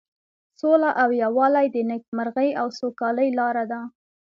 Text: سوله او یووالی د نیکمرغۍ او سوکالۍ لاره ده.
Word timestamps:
سوله 0.59 0.89
او 1.01 1.09
یووالی 1.23 1.67
د 1.71 1.77
نیکمرغۍ 1.91 2.49
او 2.61 2.67
سوکالۍ 2.79 3.29
لاره 3.39 3.65
ده. 3.71 3.81